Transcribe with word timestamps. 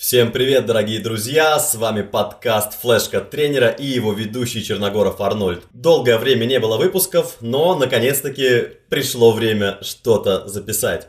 Всем 0.00 0.32
привет, 0.32 0.64
дорогие 0.64 0.98
друзья! 0.98 1.58
С 1.58 1.74
вами 1.74 2.00
подкаст 2.00 2.80
Флешка 2.80 3.20
тренера 3.20 3.68
и 3.68 3.84
его 3.84 4.14
ведущий 4.14 4.64
Черногоров 4.64 5.20
Арнольд. 5.20 5.64
Долгое 5.74 6.16
время 6.16 6.46
не 6.46 6.58
было 6.58 6.78
выпусков, 6.78 7.36
но 7.42 7.76
наконец-таки 7.76 8.78
пришло 8.88 9.30
время 9.30 9.76
что-то 9.82 10.48
записать. 10.48 11.08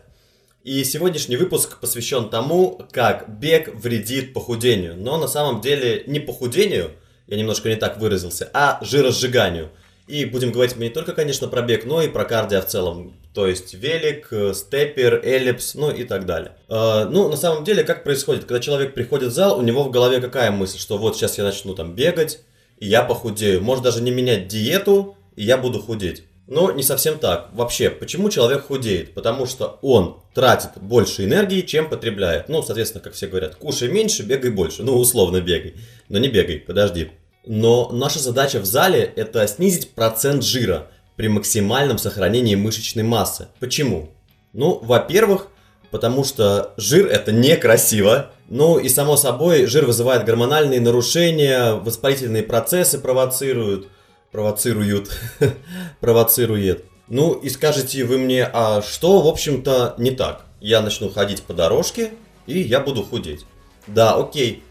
И 0.65 0.83
сегодняшний 0.83 1.37
выпуск 1.37 1.79
посвящен 1.79 2.29
тому, 2.29 2.81
как 2.91 3.29
бег 3.39 3.73
вредит 3.73 4.33
похудению. 4.33 4.97
Но 4.97 5.17
на 5.17 5.29
самом 5.29 5.61
деле 5.61 6.03
не 6.05 6.19
похудению, 6.19 6.91
я 7.27 7.37
немножко 7.37 7.69
не 7.69 7.77
так 7.77 7.97
выразился, 7.97 8.49
а 8.53 8.77
жиросжиганию– 8.81 9.69
и 10.07 10.25
будем 10.25 10.51
говорить 10.51 10.75
мы 10.75 10.85
не 10.85 10.89
только, 10.89 11.13
конечно, 11.13 11.47
про 11.47 11.61
бег, 11.61 11.85
но 11.85 12.01
и 12.01 12.07
про 12.07 12.25
кардио 12.25 12.61
в 12.61 12.65
целом. 12.65 13.13
То 13.33 13.47
есть 13.47 13.73
велик, 13.73 14.27
э, 14.31 14.53
степер, 14.53 15.21
эллипс, 15.23 15.75
ну 15.75 15.89
и 15.89 16.03
так 16.03 16.25
далее. 16.25 16.53
Э, 16.67 17.05
ну, 17.05 17.29
на 17.29 17.37
самом 17.37 17.63
деле, 17.63 17.83
как 17.83 18.03
происходит? 18.03 18.45
Когда 18.45 18.59
человек 18.59 18.93
приходит 18.93 19.29
в 19.29 19.33
зал, 19.33 19.57
у 19.57 19.61
него 19.61 19.83
в 19.83 19.91
голове 19.91 20.19
какая 20.19 20.51
мысль? 20.51 20.79
Что 20.79 20.97
вот 20.97 21.15
сейчас 21.15 21.37
я 21.37 21.43
начну 21.43 21.73
там 21.75 21.95
бегать, 21.95 22.39
и 22.77 22.87
я 22.87 23.03
похудею. 23.03 23.61
Может 23.61 23.83
даже 23.83 24.01
не 24.01 24.11
менять 24.11 24.47
диету, 24.47 25.15
и 25.35 25.43
я 25.43 25.57
буду 25.57 25.79
худеть. 25.79 26.23
Но 26.47 26.71
не 26.71 26.83
совсем 26.83 27.17
так. 27.17 27.49
Вообще, 27.53 27.89
почему 27.89 28.29
человек 28.29 28.65
худеет? 28.65 29.13
Потому 29.13 29.45
что 29.45 29.79
он 29.81 30.21
тратит 30.33 30.71
больше 30.81 31.23
энергии, 31.23 31.61
чем 31.61 31.89
потребляет. 31.89 32.49
Ну, 32.49 32.61
соответственно, 32.61 33.01
как 33.01 33.13
все 33.13 33.27
говорят, 33.27 33.55
кушай 33.55 33.87
меньше, 33.87 34.23
бегай 34.23 34.51
больше. 34.51 34.83
Ну, 34.83 34.97
условно 34.97 35.39
бегай. 35.39 35.75
Но 36.09 36.17
не 36.17 36.27
бегай, 36.27 36.57
подожди. 36.57 37.11
Но 37.45 37.89
наша 37.91 38.19
задача 38.19 38.59
в 38.59 38.65
зале– 38.65 39.11
это 39.15 39.47
снизить 39.47 39.91
процент 39.91 40.43
жира 40.43 40.87
при 41.15 41.27
максимальном 41.27 41.97
сохранении 41.97 42.55
мышечной 42.55 43.03
массы. 43.03 43.47
Почему? 43.59 44.11
Ну, 44.53 44.79
во-первых, 44.83 45.47
потому 45.89 46.23
что 46.23 46.73
жир– 46.77 47.07
это 47.11 47.31
некрасиво. 47.31 48.31
Ну 48.49 48.77
и 48.77 48.89
само 48.89 49.17
собой, 49.17 49.65
жир 49.65 49.85
вызывает 49.85 50.25
гормональные 50.25 50.79
нарушения, 50.81 51.73
воспалительные 51.73 52.43
процессы 52.43 52.99
провоцируют, 52.99 53.87
провоцируют, 54.31 55.11
провоцирует. 55.99 56.85
Ну 57.07 57.33
и 57.33 57.49
скажете 57.49 58.05
вы 58.05 58.17
мне, 58.17 58.45
а 58.45 58.81
что, 58.81 59.21
в 59.21 59.27
общем-то, 59.27 59.95
не 59.97 60.11
так? 60.11 60.45
Я 60.59 60.81
начну 60.81 61.09
ходить 61.09 61.43
по 61.43 61.53
дорожке, 61.53 62.11
и 62.45 62.59
я 62.59 62.79
буду 62.79 63.03
худеть. 63.03 63.45
Да, 63.87 64.15
окей, 64.15 64.63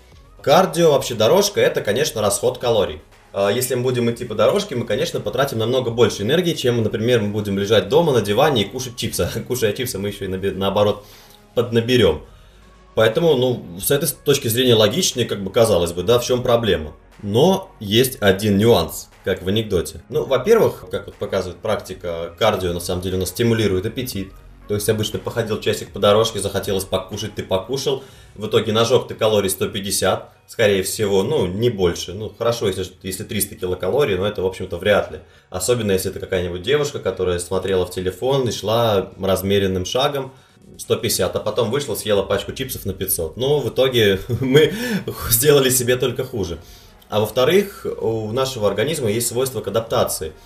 Кардио, 0.43 0.93
вообще 0.93 1.15
дорожка, 1.15 1.61
это, 1.61 1.81
конечно, 1.81 2.21
расход 2.21 2.59
калорий. 2.59 3.01
А 3.33 3.51
если 3.51 3.75
мы 3.77 3.83
будем 3.83 4.11
идти 4.11 4.25
по 4.25 4.35
дорожке, 4.35 4.75
мы, 4.75 4.85
конечно, 4.85 5.21
потратим 5.21 5.59
намного 5.59 5.91
больше 5.91 6.23
энергии, 6.23 6.55
чем, 6.55 6.83
например, 6.83 7.21
мы 7.21 7.29
будем 7.29 7.59
лежать 7.59 7.89
дома 7.89 8.13
на 8.13 8.21
диване 8.21 8.63
и 8.63 8.65
кушать 8.65 8.97
чипсы. 8.97 9.29
Кушая 9.49 9.73
чипсы, 9.73 9.99
мы 9.99 10.09
еще 10.09 10.25
и 10.25 10.29
наоборот 10.29 11.05
поднаберем. 11.55 12.23
Поэтому, 12.95 13.37
ну, 13.37 13.65
с 13.81 13.91
этой 13.91 14.09
точки 14.25 14.49
зрения 14.49 14.75
логичнее, 14.75 15.27
как 15.27 15.45
бы 15.45 15.51
казалось 15.51 15.93
бы, 15.93 16.03
да, 16.03 16.19
в 16.19 16.25
чем 16.25 16.43
проблема. 16.43 16.93
Но 17.23 17.71
есть 17.79 18.19
один 18.21 18.59
нюанс, 18.59 19.11
как 19.25 19.43
в 19.43 19.49
анекдоте. 19.49 20.03
Ну, 20.09 20.25
во-первых, 20.25 20.87
как 20.91 21.07
вот 21.07 21.15
показывает 21.15 21.61
практика, 21.61 22.35
кардио 22.37 22.73
на 22.73 22.81
самом 22.81 23.03
деле 23.03 23.17
у 23.17 23.21
нас 23.21 23.29
стимулирует 23.29 23.87
аппетит. 23.87 24.33
То 24.71 24.77
есть 24.77 24.89
обычно 24.89 25.19
походил 25.19 25.61
часик 25.61 25.91
по 25.91 25.99
дорожке, 25.99 26.39
захотелось 26.39 26.85
покушать, 26.85 27.35
ты 27.35 27.43
покушал. 27.43 28.05
В 28.37 28.47
итоге 28.47 28.71
нажег 28.71 29.09
ты 29.09 29.17
калорий 29.17 29.51
150, 29.51 30.33
скорее 30.47 30.85
всего, 30.85 31.25
ну, 31.25 31.49
не 31.49 31.71
больше. 31.71 32.12
Ну, 32.12 32.33
хорошо, 32.39 32.69
если, 32.69 32.87
если 33.03 33.25
300 33.25 33.57
килокалорий, 33.57 34.17
но 34.17 34.29
это, 34.29 34.43
в 34.43 34.47
общем-то, 34.47 34.77
вряд 34.77 35.11
ли. 35.11 35.19
Особенно, 35.49 35.91
если 35.91 36.12
это 36.12 36.21
какая-нибудь 36.21 36.62
девушка, 36.62 37.01
которая 37.01 37.41
смотрела 37.41 37.85
в 37.85 37.91
телефон 37.91 38.49
и 38.49 38.53
шла 38.53 39.11
размеренным 39.21 39.85
шагом, 39.87 40.33
150, 40.79 41.34
а 41.34 41.41
потом 41.41 41.73
вышла, 41.73 41.97
съела 41.97 42.23
пачку 42.23 42.53
чипсов 42.53 42.87
на 42.87 42.93
500. 42.93 43.37
Ну, 43.37 43.59
в 43.59 43.71
итоге 43.71 44.21
мы 44.41 44.73
сделали 45.31 45.71
себе 45.71 45.97
только 45.97 46.23
хуже. 46.23 46.61
А 47.09 47.19
во-вторых, 47.19 47.84
у 48.01 48.31
нашего 48.31 48.69
организма 48.69 49.11
есть 49.11 49.27
свойство 49.27 49.62
к 49.62 49.67
адаптации– 49.67 50.33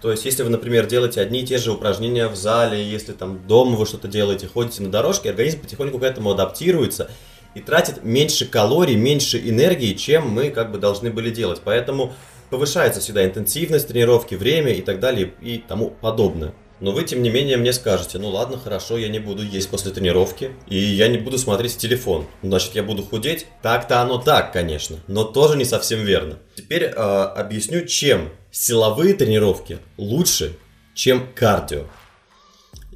то 0.00 0.12
есть, 0.12 0.24
если 0.24 0.44
вы, 0.44 0.50
например, 0.50 0.86
делаете 0.86 1.20
одни 1.20 1.40
и 1.40 1.46
те 1.46 1.58
же 1.58 1.72
упражнения 1.72 2.28
в 2.28 2.36
зале, 2.36 2.88
если 2.88 3.12
там 3.12 3.44
дома 3.48 3.76
вы 3.76 3.84
что-то 3.84 4.06
делаете, 4.06 4.46
ходите 4.46 4.82
на 4.82 4.90
дорожке, 4.90 5.30
организм 5.30 5.60
потихоньку 5.60 5.98
к 5.98 6.04
этому 6.04 6.30
адаптируется 6.30 7.10
и 7.54 7.60
тратит 7.60 8.04
меньше 8.04 8.46
калорий, 8.46 8.94
меньше 8.94 9.38
энергии, 9.38 9.94
чем 9.94 10.28
мы 10.28 10.50
как 10.50 10.70
бы 10.70 10.78
должны 10.78 11.10
были 11.10 11.30
делать. 11.30 11.62
Поэтому 11.64 12.12
повышается 12.50 13.00
всегда 13.00 13.24
интенсивность 13.24 13.88
тренировки, 13.88 14.36
время 14.36 14.72
и 14.72 14.82
так 14.82 15.00
далее 15.00 15.34
и 15.40 15.58
тому 15.58 15.90
подобное. 15.90 16.54
Но 16.80 16.92
вы, 16.92 17.02
тем 17.02 17.22
не 17.22 17.30
менее, 17.30 17.56
мне 17.56 17.72
скажете, 17.72 18.18
ну 18.18 18.28
ладно, 18.28 18.58
хорошо, 18.58 18.98
я 18.98 19.08
не 19.08 19.18
буду 19.18 19.42
есть 19.42 19.68
после 19.68 19.90
тренировки, 19.90 20.52
и 20.68 20.78
я 20.78 21.08
не 21.08 21.18
буду 21.18 21.36
смотреть 21.38 21.76
телефон. 21.76 22.26
Значит, 22.42 22.76
я 22.76 22.82
буду 22.84 23.02
худеть? 23.02 23.46
Так-то 23.62 24.00
оно 24.00 24.18
так, 24.18 24.52
конечно, 24.52 24.98
но 25.08 25.24
тоже 25.24 25.56
не 25.56 25.64
совсем 25.64 26.04
верно. 26.04 26.38
Теперь 26.54 26.84
э, 26.84 26.90
объясню, 26.90 27.84
чем 27.84 28.30
силовые 28.52 29.14
тренировки 29.14 29.78
лучше, 29.96 30.56
чем 30.94 31.28
кардио. 31.34 31.84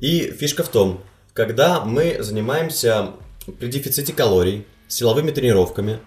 И 0.01 0.31
фишка 0.31 0.63
в 0.63 0.69
том, 0.69 1.03
когда 1.33 1.81
мы 1.81 2.19
занимаемся 2.21 3.15
при 3.59 3.69
дефиците 3.69 4.13
калорий, 4.13 4.67
силовыми 4.87 5.31
тренировками, 5.31 5.99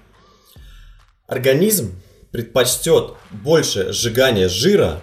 организм 1.27 1.99
предпочтет 2.31 3.13
больше 3.31 3.91
сжигания 3.91 4.47
жира 4.47 5.01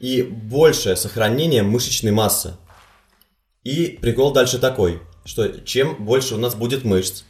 и 0.00 0.22
большее 0.22 0.96
сохранение 0.96 1.62
мышечной 1.62 2.12
массы. 2.12 2.54
И 3.64 3.98
прикол 4.00 4.32
дальше 4.32 4.58
такой, 4.58 5.00
что 5.24 5.48
чем 5.60 6.04
больше 6.04 6.34
у 6.34 6.38
нас 6.38 6.54
будет 6.54 6.84
мышц, 6.84 7.24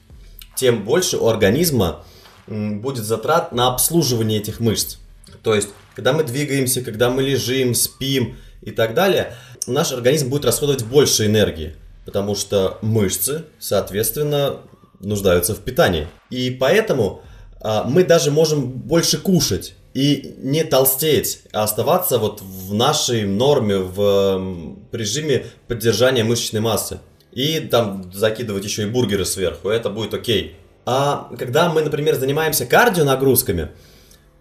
тем 0.57 0.85
больше 0.85 1.17
у 1.17 1.27
организма 1.29 2.05
будет 2.47 3.05
затрат 3.05 3.53
на 3.53 3.69
обслуживание 3.69 4.41
этих 4.41 4.61
мышц. 4.61 4.97
То 5.43 5.55
есть, 5.55 5.69
когда 5.95 6.13
мы 6.13 6.25
двигаемся, 6.25 6.83
когда 6.83 7.11
мы 7.11 7.23
лежим, 7.23 7.75
спим 7.75 8.37
и 8.63 8.71
так 8.71 8.95
далее, 8.95 9.35
наш 9.67 9.93
организм 9.93 10.29
будет 10.29 10.45
расходовать 10.45 10.85
больше 10.85 11.27
энергии, 11.27 11.77
потому 12.05 12.35
что 12.35 12.79
мышцы, 12.83 13.45
соответственно, 13.59 14.59
нуждаются 15.01 15.55
в 15.55 15.61
питании. 15.61 16.09
И 16.31 16.51
поэтому 16.51 17.23
а, 17.61 17.85
мы 17.85 18.05
даже 18.05 18.31
можем 18.31 18.71
больше 18.71 19.19
кушать 19.19 19.75
и 19.97 20.35
не 20.43 20.63
толстеть, 20.63 21.41
а 21.53 21.63
оставаться 21.63 22.19
вот 22.19 22.43
в 22.43 22.75
нашей 22.75 23.25
норме, 23.25 23.79
в 23.79 24.77
режиме 24.93 25.47
поддержания 25.69 26.23
мышечной 26.23 26.61
массы. 26.61 26.99
И 27.33 27.61
там 27.61 28.13
закидывать 28.13 28.63
еще 28.63 28.83
и 28.83 28.87
бургеры 28.91 29.25
сверху, 29.25 29.71
это 29.71 29.89
будет 29.89 30.13
окей. 30.13 30.55
А 30.85 31.31
когда 31.39 31.71
мы, 31.71 31.81
например, 31.81 32.15
занимаемся 32.17 32.67
кардио 32.67 33.05
нагрузками, 33.05 33.71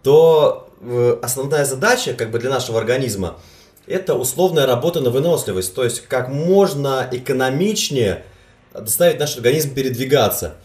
то 0.03 0.69
э, 0.81 1.19
основная 1.21 1.63
задача 1.63 2.13
как 2.13 2.31
бы 2.31 2.39
для 2.39 2.49
нашего 2.49 2.77
организма 2.77 3.39
это 3.87 4.15
условная 4.15 4.65
работа 4.65 4.99
на 4.99 5.09
выносливость, 5.09 5.73
то 5.73 5.85
есть 5.85 6.01
как 6.01 6.27
можно 6.27 7.07
экономичнее 7.09 8.25
заставить 8.73 9.21
наш 9.21 9.37
организм 9.37 9.73
передвигаться. 9.73 10.55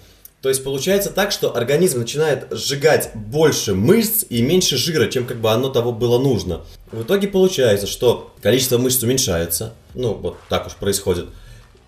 То 0.43 0.49
есть 0.49 0.65
получается 0.65 1.11
так, 1.11 1.33
что 1.33 1.55
организм 1.55 1.99
начинает 1.99 2.47
сжигать 2.51 3.11
больше 3.15 3.75
мышц 3.75 4.25
и 4.31 4.41
меньше 4.41 4.78
жира, 4.78 5.06
чем 5.06 5.27
как 5.27 5.39
бы 5.39 5.51
оно 5.51 5.69
того 5.69 5.93
было 5.93 6.19
нужно. 6.19 6.62
В 6.91 7.03
итоге 7.03 7.28
получается, 7.28 7.87
что 7.87 8.33
количество 8.41 8.78
мышц 8.78 9.03
уменьшается, 9.03 9.75
ну 9.95 10.15
вот 10.15 10.39
так 10.49 10.67
уж 10.67 10.75
происходит, 10.75 11.27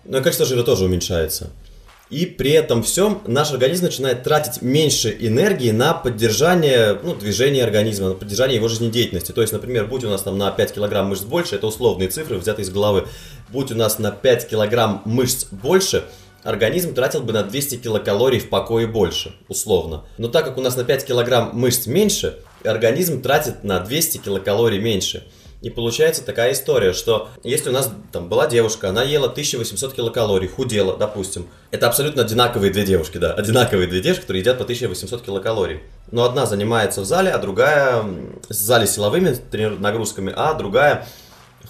но 0.05 0.19
и 0.19 0.21
количество 0.21 0.45
жира 0.45 0.61
тоже 0.61 0.85
уменьшается. 0.85 1.49
И 2.11 2.27
при 2.27 2.51
этом 2.51 2.83
всем 2.83 3.23
наш 3.25 3.49
организм 3.49 3.85
начинает 3.85 4.21
тратить 4.21 4.61
меньше 4.61 5.17
энергии 5.19 5.71
на 5.71 5.95
поддержание 5.95 6.99
ну, 7.01 7.15
движения 7.15 7.63
организма, 7.63 8.09
на 8.09 8.13
поддержание 8.13 8.57
его 8.57 8.67
жизнедеятельности. 8.67 9.31
То 9.31 9.41
есть, 9.41 9.51
например, 9.51 9.87
будь 9.87 10.03
у 10.03 10.09
нас 10.09 10.21
там 10.21 10.37
на 10.37 10.51
5 10.51 10.73
килограмм 10.73 11.07
мышц 11.07 11.23
больше, 11.23 11.55
это 11.55 11.65
условные 11.65 12.09
цифры, 12.09 12.37
взятые 12.37 12.65
из 12.65 12.69
головы, 12.69 13.07
будь 13.49 13.71
у 13.71 13.75
нас 13.75 13.97
на 13.97 14.11
5 14.11 14.47
килограмм 14.47 15.01
мышц 15.05 15.47
больше– 15.49 16.03
организм 16.43 16.93
тратил 16.93 17.21
бы 17.21 17.33
на 17.33 17.43
200 17.43 17.77
килокалорий 17.77 18.39
в 18.39 18.49
покое 18.49 18.87
больше, 18.87 19.33
условно. 19.47 20.05
Но 20.17 20.27
так 20.27 20.45
как 20.45 20.57
у 20.57 20.61
нас 20.61 20.75
на 20.75 20.83
5 20.83 21.05
килограмм 21.05 21.51
мышц 21.53 21.87
меньше, 21.87 22.39
организм 22.63 23.21
тратит 23.21 23.63
на 23.63 23.79
200 23.79 24.17
килокалорий 24.19 24.79
меньше. 24.79 25.25
И 25.63 25.69
получается 25.69 26.25
такая 26.25 26.51
история, 26.51 26.91
что 26.91 27.29
если 27.41 27.69
у 27.69 27.71
нас 27.71 27.89
там 28.11 28.27
была 28.27 28.47
девушка, 28.47 28.89
она 28.89 29.01
ела 29.01 29.27
1800 29.27 29.93
килокалорий, 29.93 30.49
худела, 30.49 30.97
допустим. 30.97 31.47
Это 31.71 31.87
абсолютно 31.87 32.23
одинаковые 32.23 32.71
две 32.73 32.85
девушки, 32.85 33.17
да, 33.17 33.33
одинаковые 33.33 33.87
две 33.87 34.01
девушки, 34.01 34.23
которые 34.23 34.41
едят 34.41 34.57
по 34.57 34.65
1800 34.65 35.21
килокалорий. 35.21 35.79
Но 36.11 36.25
одна 36.25 36.45
занимается 36.45 36.99
в 36.99 37.05
зале, 37.05 37.31
а 37.31 37.37
другая 37.37 38.03
в 38.03 38.53
зале 38.53 38.85
силовыми 38.85 39.37
нагрузками, 39.79 40.33
а 40.35 40.53
другая 40.53 41.07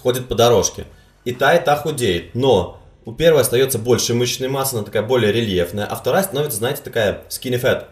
ходит 0.02 0.26
по 0.26 0.34
дорожке. 0.34 0.86
И 1.24 1.32
та, 1.32 1.54
и 1.54 1.64
та 1.64 1.76
худеет. 1.76 2.34
Но 2.34 2.80
у 3.04 3.12
первой 3.12 3.42
остается 3.42 3.78
больше 3.78 4.14
мышечной 4.14 4.48
массы, 4.48 4.74
она 4.74 4.82
такая 4.82 5.02
более 5.02 5.32
рельефная, 5.32 5.86
а 5.86 5.96
вторая 5.96 6.22
становится, 6.22 6.58
знаете, 6.58 6.82
такая 6.82 7.24
skinny 7.28 7.60
fat, 7.60 7.86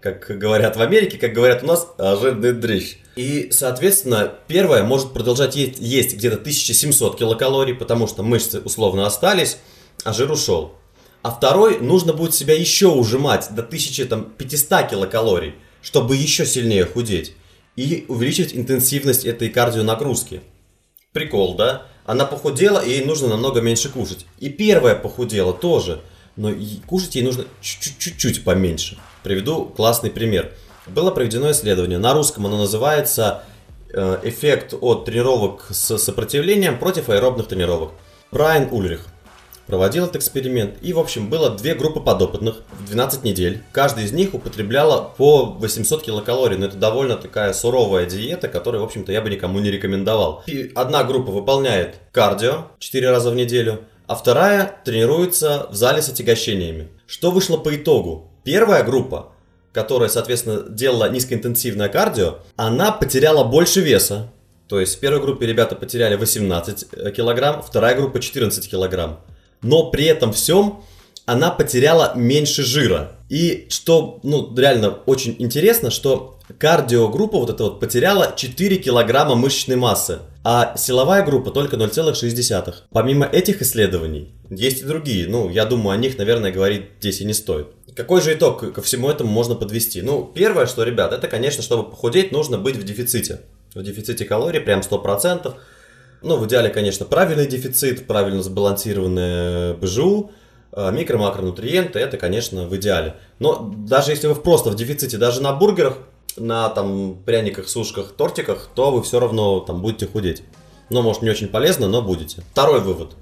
как 0.00 0.26
говорят 0.38 0.76
в 0.76 0.82
Америке, 0.82 1.18
как 1.18 1.32
говорят 1.32 1.62
у 1.62 1.66
нас, 1.66 1.88
«А, 1.98 2.16
жирный 2.16 2.52
дрищ. 2.52 2.98
И, 3.16 3.50
соответственно, 3.50 4.32
первая 4.46 4.84
может 4.84 5.12
продолжать 5.12 5.56
есть, 5.56 5.78
есть 5.78 6.16
где-то 6.16 6.36
1700 6.36 7.18
килокалорий, 7.18 7.74
потому 7.74 8.06
что 8.06 8.22
мышцы 8.22 8.60
условно 8.60 9.06
остались, 9.06 9.58
а 10.04 10.12
жир 10.12 10.30
ушел. 10.30 10.74
А 11.22 11.32
второй 11.32 11.80
нужно 11.80 12.12
будет 12.12 12.34
себя 12.34 12.54
еще 12.54 12.86
ужимать 12.86 13.48
до 13.50 13.62
1500 13.62 14.88
килокалорий, 14.88 15.56
чтобы 15.82 16.14
еще 16.14 16.46
сильнее 16.46 16.84
худеть. 16.84 17.34
И 17.74 18.04
увеличить 18.08 18.54
интенсивность 18.54 19.24
этой 19.24 19.48
кардионагрузки. 19.48 20.42
Прикол, 21.12 21.56
да? 21.56 21.86
Она 22.08 22.24
похудела, 22.24 22.78
и 22.78 22.88
ей 22.88 23.04
нужно 23.04 23.28
намного 23.28 23.60
меньше 23.60 23.90
кушать. 23.90 24.24
И 24.38 24.48
первая 24.48 24.94
похудела 24.94 25.52
тоже, 25.52 26.00
но 26.36 26.50
кушать 26.86 27.16
ей 27.16 27.22
нужно 27.22 27.44
чуть-чуть 27.60 28.44
поменьше. 28.44 28.96
Приведу 29.22 29.66
классный 29.66 30.10
пример. 30.10 30.50
Было 30.86 31.10
проведено 31.10 31.50
исследование, 31.50 31.98
на 31.98 32.14
русском 32.14 32.46
оно 32.46 32.56
называется 32.56 33.42
э, 33.92 34.20
«Эффект 34.22 34.72
от 34.80 35.04
тренировок 35.04 35.66
с 35.68 35.98
сопротивлением 35.98 36.78
против 36.78 37.10
аэробных 37.10 37.46
тренировок». 37.46 37.90
Брайан 38.32 38.68
Ульрих 38.70 39.06
проводил 39.68 40.04
этот 40.04 40.16
эксперимент. 40.16 40.76
И, 40.80 40.92
в 40.92 40.98
общем, 40.98 41.28
было 41.28 41.50
две 41.50 41.74
группы 41.74 42.00
подопытных 42.00 42.62
в 42.80 42.86
12 42.86 43.22
недель. 43.22 43.62
Каждая 43.70 44.06
из 44.06 44.12
них 44.12 44.34
употребляла 44.34 45.12
по 45.16 45.44
800 45.44 46.02
килокалорий. 46.02 46.56
Но 46.56 46.66
это 46.66 46.76
довольно 46.76 47.16
такая 47.16 47.52
суровая 47.52 48.06
диета, 48.06 48.48
которую, 48.48 48.80
в 48.80 48.86
общем-то, 48.86 49.12
я 49.12 49.20
бы 49.20 49.28
никому 49.28 49.60
не 49.60 49.70
рекомендовал. 49.70 50.42
И 50.46 50.72
одна 50.74 51.04
группа 51.04 51.30
выполняет 51.30 51.96
кардио 52.12 52.68
4 52.78 53.10
раза 53.10 53.30
в 53.30 53.34
неделю, 53.34 53.80
а 54.06 54.14
вторая 54.14 54.80
тренируется 54.84 55.68
в 55.70 55.74
зале 55.74 56.00
с 56.00 56.08
отягощениями. 56.08 56.88
Что 57.06 57.30
вышло 57.30 57.58
по 57.58 57.76
итогу? 57.76 58.32
Первая 58.44 58.82
группа, 58.82 59.32
которая, 59.72 60.08
соответственно, 60.08 60.62
делала 60.62 61.10
низкоинтенсивное 61.10 61.90
кардио, 61.90 62.38
она 62.56 62.90
потеряла 62.90 63.44
больше 63.44 63.82
веса. 63.82 64.32
То 64.66 64.80
есть 64.80 64.96
в 64.96 65.00
первой 65.00 65.20
группе 65.20 65.46
ребята 65.46 65.76
потеряли 65.76 66.16
18 66.16 66.86
э, 66.90 67.10
килограмм, 67.10 67.62
вторая 67.62 67.94
группа 67.94 68.18
14 68.20 68.70
килограмм 68.70 69.20
но 69.62 69.90
при 69.90 70.04
этом 70.04 70.32
всем 70.32 70.82
она 71.26 71.50
потеряла 71.50 72.12
меньше 72.16 72.62
жира. 72.62 73.12
И 73.28 73.66
что, 73.68 74.18
ну, 74.22 74.54
реально 74.56 74.90
очень 75.04 75.36
интересно, 75.38 75.90
что 75.90 76.38
кардиогруппа 76.58 77.38
вот 77.38 77.50
эта 77.50 77.64
вот 77.64 77.80
потеряла 77.80 78.32
4 78.34 78.76
килограмма 78.76 79.34
мышечной 79.34 79.76
массы, 79.76 80.20
а 80.42 80.74
силовая 80.78 81.22
группа 81.24 81.50
только 81.50 81.76
0,6. 81.76 82.74
Помимо 82.90 83.26
этих 83.26 83.60
исследований, 83.60 84.32
есть 84.48 84.80
и 84.80 84.84
другие. 84.86 85.28
Ну, 85.28 85.50
я 85.50 85.66
думаю, 85.66 85.94
о 85.94 85.98
них, 85.98 86.16
наверное, 86.16 86.50
говорить 86.50 86.86
здесь 87.00 87.20
и 87.20 87.26
не 87.26 87.34
стоит. 87.34 87.66
Какой 87.94 88.22
же 88.22 88.32
итог 88.32 88.72
ко 88.72 88.80
всему 88.80 89.10
этому 89.10 89.30
можно 89.30 89.54
подвести? 89.54 90.00
Ну, 90.00 90.24
первое, 90.34 90.66
что, 90.66 90.84
ребят, 90.84 91.12
это, 91.12 91.28
конечно, 91.28 91.62
чтобы 91.62 91.90
похудеть, 91.90 92.32
нужно 92.32 92.56
быть 92.56 92.76
в 92.76 92.84
дефиците. 92.84 93.42
В 93.74 93.82
дефиците 93.82 94.24
калорий 94.24 94.60
прям 94.60 94.80
100%. 94.80 95.54
Ну, 96.22 96.36
в 96.36 96.46
идеале, 96.46 96.68
конечно, 96.70 97.06
правильный 97.06 97.46
дефицит, 97.46 98.06
правильно 98.06 98.42
сбалансированное 98.42 99.74
БЖУ, 99.74 100.30
а, 100.72 100.90
микро-макронутриенты, 100.90 101.98
это, 101.98 102.16
конечно, 102.16 102.66
в 102.66 102.76
идеале. 102.76 103.16
Но 103.38 103.72
даже 103.76 104.10
если 104.10 104.26
вы 104.26 104.34
просто 104.34 104.70
в 104.70 104.74
дефиците, 104.74 105.16
даже 105.16 105.40
на 105.42 105.52
бургерах, 105.52 105.98
на 106.36 106.68
там 106.68 107.16
пряниках, 107.24 107.68
сушках, 107.68 108.12
тортиках, 108.12 108.68
то 108.74 108.90
вы 108.90 109.02
все 109.02 109.20
равно 109.20 109.60
там 109.60 109.80
будете 109.80 110.06
худеть. 110.06 110.42
Ну, 110.90 111.02
может, 111.02 111.22
не 111.22 111.30
очень 111.30 111.48
полезно, 111.48 111.88
но 111.88 112.02
будете. 112.02 112.42
Второй 112.52 112.80
вывод. 112.80 113.12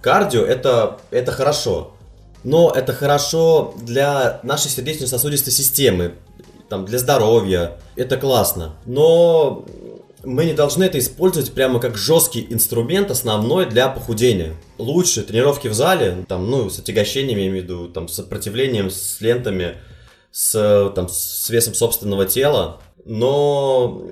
Кардио 0.00 0.42
это, 0.42 0.98
это 1.10 1.32
хорошо. 1.32 1.92
Но 2.42 2.70
это 2.70 2.92
хорошо 2.92 3.74
для 3.80 4.40
нашей 4.42 4.70
сердечно-сосудистой 4.70 5.52
системы, 5.52 6.14
там, 6.68 6.84
для 6.84 6.98
здоровья. 6.98 7.78
Это 7.96 8.16
классно. 8.18 8.74
Но 8.84 9.64
мы 10.24 10.44
не 10.44 10.52
должны 10.52 10.84
это 10.84 10.98
использовать 10.98 11.52
прямо 11.52 11.80
как 11.80 11.96
жесткий 11.96 12.46
инструмент 12.50 13.10
основной 13.10 13.66
для 13.66 13.88
похудения. 13.88 14.54
Лучше 14.78 15.22
тренировки 15.22 15.68
в 15.68 15.74
зале, 15.74 16.24
там, 16.28 16.50
ну, 16.50 16.70
с 16.70 16.78
отягощениями, 16.78 17.40
я 17.40 17.46
имею 17.48 17.62
в 17.62 17.64
виду, 17.64 17.88
там, 17.88 18.08
с 18.08 18.14
сопротивлением, 18.14 18.90
с 18.90 19.20
лентами, 19.20 19.76
с, 20.30 20.92
там, 20.94 21.08
с 21.08 21.48
весом 21.50 21.74
собственного 21.74 22.26
тела, 22.26 22.80
но 23.04 24.02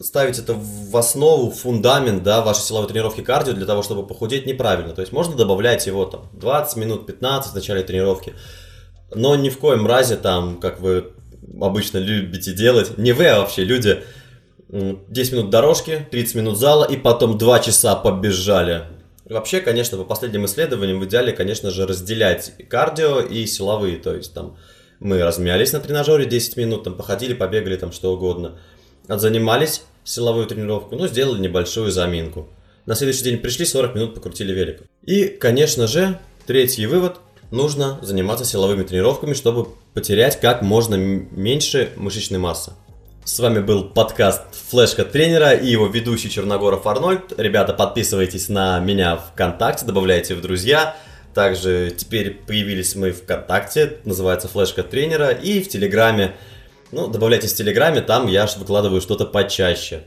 ставить 0.00 0.38
это 0.38 0.54
в 0.54 0.96
основу, 0.96 1.50
фундамент, 1.50 2.22
да, 2.22 2.42
вашей 2.42 2.62
силовой 2.62 2.88
тренировки 2.88 3.20
кардио 3.20 3.54
для 3.54 3.66
того, 3.66 3.82
чтобы 3.82 4.06
похудеть 4.06 4.46
неправильно. 4.46 4.94
То 4.94 5.00
есть 5.00 5.12
можно 5.12 5.36
добавлять 5.36 5.86
его 5.86 6.04
там 6.04 6.28
20 6.34 6.76
минут, 6.76 7.06
15 7.06 7.52
в 7.52 7.54
начале 7.54 7.82
тренировки, 7.82 8.34
но 9.14 9.36
ни 9.36 9.50
в 9.50 9.58
коем 9.58 9.86
разе 9.86 10.16
там, 10.16 10.60
как 10.60 10.80
вы 10.80 11.12
обычно 11.60 11.98
любите 11.98 12.52
делать, 12.52 12.98
не 12.98 13.12
вы, 13.12 13.26
а 13.26 13.40
вообще 13.40 13.64
люди, 13.64 14.02
10 14.68 15.32
минут 15.32 15.50
дорожки, 15.50 16.06
30 16.10 16.34
минут 16.34 16.58
зала 16.58 16.84
и 16.84 16.96
потом 16.96 17.38
2 17.38 17.60
часа 17.60 17.94
побежали. 17.96 18.84
Вообще, 19.24 19.60
конечно, 19.60 19.98
по 19.98 20.04
последним 20.04 20.44
исследованиям 20.46 21.00
в 21.00 21.04
идеале, 21.06 21.32
конечно 21.32 21.70
же, 21.70 21.86
разделять 21.86 22.52
кардио 22.68 23.20
и 23.20 23.44
силовые. 23.46 23.96
То 23.96 24.14
есть 24.14 24.34
там 24.34 24.56
мы 25.00 25.22
размялись 25.22 25.72
на 25.72 25.80
тренажере 25.80 26.26
10 26.26 26.56
минут, 26.56 26.84
там 26.84 26.94
походили, 26.94 27.34
побегали, 27.34 27.76
там 27.76 27.92
что 27.92 28.12
угодно. 28.12 28.58
Занимались 29.08 29.82
силовую 30.04 30.46
тренировку, 30.46 30.96
ну, 30.96 31.06
сделали 31.08 31.40
небольшую 31.40 31.90
заминку. 31.90 32.48
На 32.86 32.94
следующий 32.94 33.24
день 33.24 33.38
пришли, 33.38 33.66
40 33.66 33.94
минут 33.96 34.14
покрутили 34.14 34.52
велик. 34.52 34.82
И, 35.04 35.26
конечно 35.26 35.86
же, 35.88 36.18
третий 36.46 36.86
вывод. 36.86 37.16
Нужно 37.50 37.98
заниматься 38.02 38.44
силовыми 38.44 38.82
тренировками, 38.82 39.34
чтобы 39.34 39.68
потерять 39.94 40.40
как 40.40 40.62
можно 40.62 40.94
меньше 40.94 41.90
мышечной 41.96 42.38
массы. 42.38 42.72
С 43.26 43.40
вами 43.40 43.58
был 43.58 43.82
подкаст 43.82 44.42
Флешка 44.70 45.04
тренера 45.04 45.50
и 45.50 45.66
его 45.66 45.88
ведущий 45.88 46.30
Черногоров 46.30 46.86
Арнольд. 46.86 47.32
Ребята, 47.36 47.72
подписывайтесь 47.72 48.48
на 48.48 48.78
меня 48.78 49.16
ВКонтакте, 49.16 49.84
добавляйте 49.84 50.36
в 50.36 50.40
друзья. 50.40 50.94
Также 51.34 51.90
теперь 51.90 52.30
появились 52.46 52.94
мы 52.94 53.10
ВКонтакте, 53.10 53.96
называется 54.04 54.46
Флешка 54.46 54.84
тренера, 54.84 55.30
и 55.30 55.60
в 55.60 55.68
Телеграме. 55.68 56.36
Ну, 56.92 57.08
добавляйтесь 57.08 57.52
в 57.52 57.56
Телеграме, 57.56 58.00
там 58.00 58.28
я 58.28 58.46
выкладываю 58.58 59.00
что-то 59.00 59.24
почаще. 59.24 60.04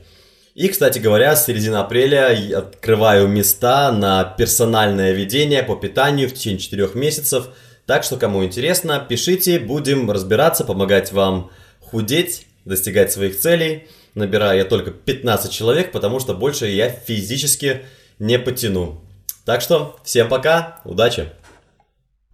И, 0.54 0.68
кстати 0.68 0.98
говоря, 0.98 1.36
с 1.36 1.44
середины 1.44 1.76
апреля 1.76 2.32
я 2.32 2.60
открываю 2.60 3.28
места 3.28 3.92
на 3.92 4.24
персональное 4.24 5.12
ведение 5.12 5.62
по 5.62 5.76
питанию 5.76 6.26
в 6.26 6.32
течение 6.32 6.58
4 6.58 6.88
месяцев. 6.94 7.50
Так 7.84 8.02
что, 8.02 8.16
кому 8.16 8.42
интересно, 8.42 8.98
пишите, 9.06 9.58
будем 9.58 10.10
разбираться, 10.10 10.64
помогать 10.64 11.12
вам 11.12 11.50
худеть 11.80 12.46
достигать 12.64 13.12
своих 13.12 13.38
целей. 13.38 13.88
Набираю 14.14 14.58
я 14.58 14.64
только 14.64 14.90
15 14.90 15.50
человек, 15.52 15.92
потому 15.92 16.20
что 16.20 16.34
больше 16.34 16.66
я 16.66 16.90
физически 16.90 17.82
не 18.18 18.38
потяну. 18.38 19.00
Так 19.44 19.62
что 19.62 19.96
всем 20.04 20.28
пока, 20.28 20.80
удачи! 20.84 21.30